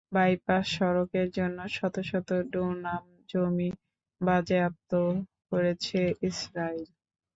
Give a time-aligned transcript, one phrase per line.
[0.11, 3.69] Bypass সড়কের জন্য শত শত ডুনাম জমি
[4.21, 4.91] বাজেয়াপ্ত
[5.49, 6.83] করেছে ইসরাইল।